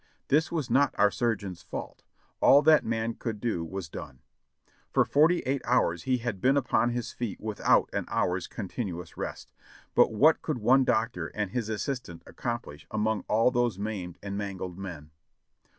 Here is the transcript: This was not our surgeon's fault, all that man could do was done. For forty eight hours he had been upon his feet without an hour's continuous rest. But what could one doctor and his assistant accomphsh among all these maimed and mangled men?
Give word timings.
This 0.29 0.51
was 0.51 0.67
not 0.67 0.95
our 0.97 1.11
surgeon's 1.11 1.61
fault, 1.61 2.01
all 2.39 2.63
that 2.63 2.83
man 2.83 3.13
could 3.13 3.39
do 3.39 3.63
was 3.63 3.87
done. 3.87 4.23
For 4.89 5.05
forty 5.05 5.41
eight 5.41 5.61
hours 5.63 6.05
he 6.05 6.17
had 6.17 6.41
been 6.41 6.57
upon 6.57 6.89
his 6.89 7.11
feet 7.13 7.39
without 7.39 7.87
an 7.93 8.05
hour's 8.07 8.47
continuous 8.47 9.15
rest. 9.15 9.53
But 9.93 10.11
what 10.11 10.41
could 10.41 10.57
one 10.57 10.83
doctor 10.85 11.27
and 11.35 11.51
his 11.51 11.69
assistant 11.69 12.25
accomphsh 12.25 12.85
among 12.89 13.25
all 13.27 13.51
these 13.51 13.77
maimed 13.77 14.17
and 14.23 14.35
mangled 14.35 14.75
men? 14.79 15.11